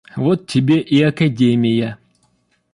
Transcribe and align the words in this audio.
Вот 0.15 0.47
тебе 0.47 0.79
и 0.81 0.99
академия! 1.03 1.99